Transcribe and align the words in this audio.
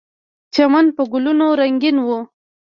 چمن 0.53 0.85
په 0.95 1.03
ګلونو 1.11 1.45
رنګین 1.59 1.97
و. 2.01 2.07